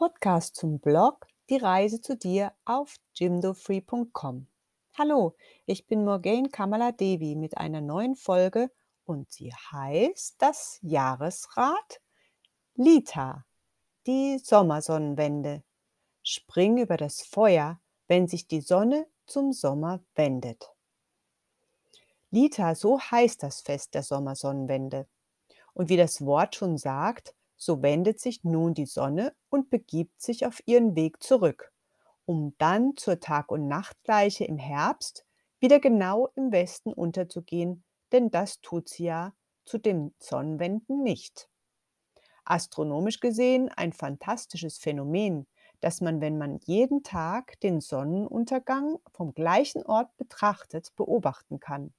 Podcast 0.00 0.56
zum 0.56 0.78
Blog 0.78 1.26
Die 1.50 1.58
Reise 1.58 2.00
zu 2.00 2.16
dir 2.16 2.54
auf 2.64 2.96
jimdofree.com. 3.16 4.46
Hallo, 4.96 5.36
ich 5.66 5.86
bin 5.88 6.06
Morgane 6.06 6.48
Kamala 6.48 6.90
Devi 6.90 7.36
mit 7.36 7.58
einer 7.58 7.82
neuen 7.82 8.16
Folge 8.16 8.70
und 9.04 9.30
sie 9.30 9.52
heißt 9.52 10.36
das 10.38 10.78
Jahresrad 10.80 12.00
Lita, 12.76 13.44
die 14.06 14.38
Sommersonnenwende. 14.38 15.64
Spring 16.22 16.78
über 16.78 16.96
das 16.96 17.20
Feuer, 17.20 17.78
wenn 18.08 18.26
sich 18.26 18.48
die 18.48 18.62
Sonne 18.62 19.06
zum 19.26 19.52
Sommer 19.52 20.02
wendet. 20.14 20.72
Lita, 22.30 22.74
so 22.74 22.98
heißt 22.98 23.42
das 23.42 23.60
Fest 23.60 23.92
der 23.92 24.02
Sommersonnenwende. 24.02 25.06
Und 25.74 25.90
wie 25.90 25.98
das 25.98 26.24
Wort 26.24 26.56
schon 26.56 26.78
sagt, 26.78 27.34
so 27.60 27.82
wendet 27.82 28.18
sich 28.18 28.42
nun 28.42 28.72
die 28.72 28.86
Sonne 28.86 29.34
und 29.50 29.68
begibt 29.68 30.22
sich 30.22 30.46
auf 30.46 30.62
ihren 30.64 30.96
Weg 30.96 31.22
zurück, 31.22 31.72
um 32.24 32.54
dann 32.56 32.96
zur 32.96 33.20
Tag- 33.20 33.52
und 33.52 33.68
Nachtgleiche 33.68 34.44
im 34.46 34.56
Herbst 34.56 35.26
wieder 35.60 35.78
genau 35.78 36.28
im 36.36 36.52
Westen 36.52 36.90
unterzugehen, 36.90 37.84
denn 38.12 38.30
das 38.30 38.62
tut 38.62 38.88
sie 38.88 39.04
ja 39.04 39.34
zu 39.66 39.76
den 39.76 40.14
Sonnenwenden 40.18 41.02
nicht. 41.02 41.50
Astronomisch 42.46 43.20
gesehen 43.20 43.68
ein 43.68 43.92
fantastisches 43.92 44.78
Phänomen, 44.78 45.46
das 45.80 46.00
man, 46.00 46.22
wenn 46.22 46.38
man 46.38 46.60
jeden 46.64 47.02
Tag 47.02 47.60
den 47.60 47.82
Sonnenuntergang 47.82 49.00
vom 49.12 49.34
gleichen 49.34 49.84
Ort 49.84 50.16
betrachtet, 50.16 50.96
beobachten 50.96 51.60
kann. 51.60 51.92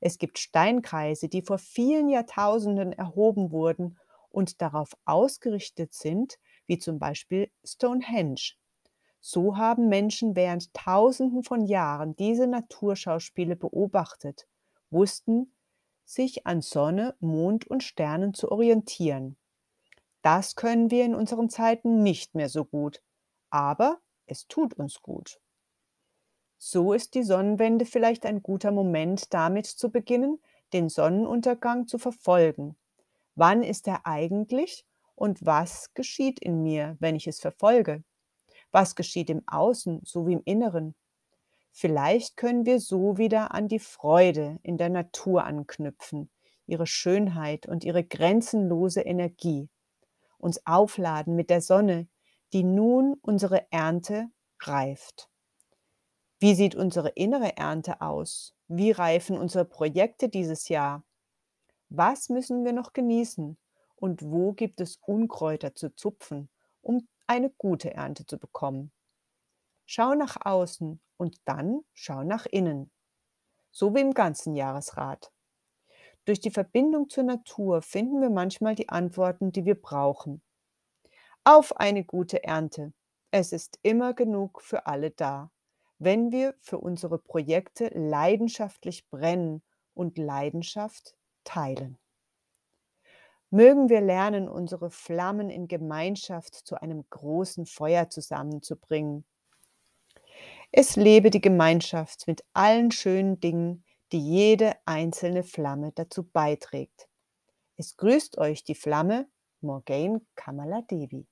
Es 0.00 0.18
gibt 0.18 0.38
Steinkreise, 0.38 1.28
die 1.28 1.42
vor 1.42 1.58
vielen 1.58 2.10
Jahrtausenden 2.10 2.92
erhoben 2.92 3.50
wurden 3.50 3.98
und 4.36 4.60
darauf 4.60 4.92
ausgerichtet 5.06 5.94
sind, 5.94 6.38
wie 6.66 6.78
zum 6.78 6.98
Beispiel 6.98 7.50
Stonehenge. 7.64 8.52
So 9.18 9.56
haben 9.56 9.88
Menschen 9.88 10.36
während 10.36 10.74
Tausenden 10.74 11.42
von 11.42 11.64
Jahren 11.64 12.14
diese 12.16 12.46
Naturschauspiele 12.46 13.56
beobachtet, 13.56 14.46
wussten, 14.90 15.54
sich 16.04 16.46
an 16.46 16.60
Sonne, 16.60 17.16
Mond 17.18 17.66
und 17.66 17.82
Sternen 17.82 18.34
zu 18.34 18.52
orientieren. 18.52 19.38
Das 20.20 20.54
können 20.54 20.90
wir 20.90 21.06
in 21.06 21.14
unseren 21.14 21.48
Zeiten 21.48 22.02
nicht 22.02 22.34
mehr 22.34 22.50
so 22.50 22.66
gut, 22.66 23.02
aber 23.48 24.00
es 24.26 24.46
tut 24.48 24.74
uns 24.74 25.00
gut. 25.00 25.40
So 26.58 26.92
ist 26.92 27.14
die 27.14 27.22
Sonnenwende 27.22 27.86
vielleicht 27.86 28.26
ein 28.26 28.42
guter 28.42 28.70
Moment, 28.70 29.32
damit 29.32 29.64
zu 29.64 29.90
beginnen, 29.90 30.40
den 30.74 30.90
Sonnenuntergang 30.90 31.86
zu 31.86 31.96
verfolgen, 31.98 32.76
Wann 33.36 33.62
ist 33.62 33.86
er 33.86 34.06
eigentlich 34.06 34.84
und 35.14 35.44
was 35.44 35.92
geschieht 35.94 36.40
in 36.40 36.62
mir, 36.62 36.96
wenn 37.00 37.14
ich 37.14 37.26
es 37.26 37.38
verfolge? 37.38 38.02
Was 38.72 38.96
geschieht 38.96 39.30
im 39.30 39.42
Außen 39.46 40.00
sowie 40.04 40.32
im 40.34 40.42
Inneren? 40.44 40.94
Vielleicht 41.72 42.36
können 42.38 42.66
wir 42.66 42.80
so 42.80 43.18
wieder 43.18 43.52
an 43.52 43.68
die 43.68 43.78
Freude 43.78 44.58
in 44.62 44.78
der 44.78 44.88
Natur 44.88 45.44
anknüpfen, 45.44 46.30
ihre 46.66 46.86
Schönheit 46.86 47.66
und 47.66 47.84
ihre 47.84 48.02
grenzenlose 48.04 49.02
Energie, 49.02 49.68
uns 50.38 50.66
aufladen 50.66 51.36
mit 51.36 51.50
der 51.50 51.60
Sonne, 51.60 52.08
die 52.54 52.64
nun 52.64 53.16
unsere 53.22 53.70
Ernte 53.70 54.28
reift. 54.62 55.28
Wie 56.38 56.54
sieht 56.54 56.74
unsere 56.74 57.10
innere 57.10 57.58
Ernte 57.58 58.00
aus? 58.00 58.54
Wie 58.68 58.90
reifen 58.90 59.36
unsere 59.36 59.66
Projekte 59.66 60.30
dieses 60.30 60.70
Jahr? 60.70 61.04
Was 61.88 62.28
müssen 62.28 62.64
wir 62.64 62.72
noch 62.72 62.92
genießen 62.92 63.58
und 63.96 64.22
wo 64.22 64.52
gibt 64.52 64.80
es 64.80 64.98
Unkräuter 64.98 65.74
zu 65.74 65.94
zupfen, 65.94 66.48
um 66.80 67.08
eine 67.26 67.50
gute 67.50 67.92
Ernte 67.92 68.24
zu 68.26 68.38
bekommen? 68.38 68.92
Schau 69.86 70.14
nach 70.14 70.36
außen 70.44 71.00
und 71.16 71.40
dann 71.44 71.82
schau 71.94 72.22
nach 72.24 72.46
innen, 72.46 72.90
so 73.72 73.94
wie 73.94 74.00
im 74.00 74.14
ganzen 74.14 74.54
Jahresrat. 74.56 75.32
Durch 76.26 76.40
die 76.40 76.50
Verbindung 76.50 77.08
zur 77.08 77.24
Natur 77.24 77.82
finden 77.82 78.20
wir 78.20 78.30
manchmal 78.30 78.74
die 78.74 78.90
Antworten, 78.90 79.52
die 79.52 79.64
wir 79.64 79.80
brauchen. 79.80 80.42
Auf 81.44 81.76
eine 81.76 82.04
gute 82.04 82.44
Ernte. 82.44 82.92
Es 83.30 83.52
ist 83.52 83.78
immer 83.82 84.12
genug 84.12 84.60
für 84.60 84.86
alle 84.86 85.10
da, 85.12 85.50
wenn 85.98 86.30
wir 86.30 86.54
für 86.60 86.78
unsere 86.78 87.18
Projekte 87.18 87.88
leidenschaftlich 87.94 89.08
brennen 89.08 89.62
und 89.94 90.18
Leidenschaft 90.18 91.16
teilen. 91.46 91.96
Mögen 93.50 93.88
wir 93.88 94.00
lernen, 94.00 94.48
unsere 94.48 94.90
Flammen 94.90 95.48
in 95.48 95.68
Gemeinschaft 95.68 96.54
zu 96.54 96.80
einem 96.82 97.04
großen 97.08 97.64
Feuer 97.64 98.10
zusammenzubringen. 98.10 99.24
Es 100.72 100.96
lebe 100.96 101.30
die 101.30 101.40
Gemeinschaft 101.40 102.26
mit 102.26 102.44
allen 102.52 102.90
schönen 102.90 103.40
Dingen, 103.40 103.84
die 104.12 104.18
jede 104.20 104.74
einzelne 104.84 105.42
Flamme 105.42 105.92
dazu 105.92 106.24
beiträgt. 106.24 107.08
Es 107.76 107.96
grüßt 107.96 108.38
euch 108.38 108.64
die 108.64 108.74
Flamme 108.74 109.28
Morgane 109.60 110.20
Kamaladevi. 110.34 111.26